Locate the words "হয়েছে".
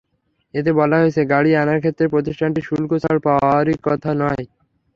1.01-1.21